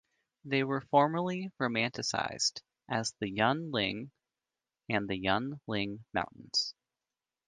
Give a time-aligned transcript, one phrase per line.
[0.45, 4.09] They were formerly romanized as the Yun Ling
[4.89, 6.73] and as the Yun-ling Mountains.